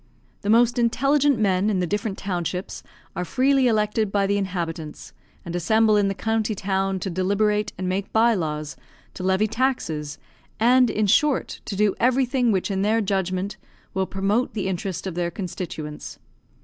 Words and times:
The 0.41 0.49
most 0.49 0.79
intelligent 0.79 1.37
men 1.37 1.69
in 1.69 1.79
the 1.79 1.85
different 1.85 2.17
townships 2.17 2.81
are 3.15 3.23
freely 3.23 3.67
elected 3.67 4.11
by 4.11 4.25
the 4.25 4.39
inhabitants, 4.39 5.13
and 5.45 5.55
assemble 5.55 5.95
in 5.95 6.07
the 6.07 6.15
county 6.15 6.55
town 6.55 6.99
to 7.01 7.09
deliberate 7.11 7.71
and 7.77 7.87
make 7.87 8.11
by 8.11 8.33
laws, 8.33 8.75
to 9.13 9.21
levy 9.21 9.45
taxes, 9.45 10.17
and, 10.59 10.89
in 10.89 11.05
short, 11.05 11.61
to 11.65 11.75
do 11.75 11.93
everything 11.99 12.51
which 12.51 12.71
in 12.71 12.81
their 12.81 12.99
judgment 12.99 13.57
will 13.93 14.07
promote 14.07 14.55
the 14.55 14.67
interest 14.67 15.05
of 15.05 15.13
their 15.13 15.29
constituents. 15.29 16.17